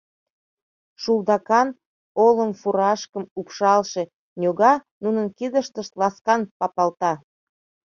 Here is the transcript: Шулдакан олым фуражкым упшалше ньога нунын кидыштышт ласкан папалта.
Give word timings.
Шулдакан 1.01 1.67
олым 2.25 2.51
фуражкым 2.59 3.23
упшалше 3.39 4.03
ньога 4.41 4.73
нунын 5.03 5.27
кидыштышт 5.37 5.93
ласкан 5.99 6.41
папалта. 6.59 7.13